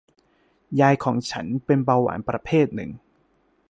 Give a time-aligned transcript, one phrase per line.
[0.79, 2.91] ยายของฉันเป็นเบาหวานประเภทหนึ่ง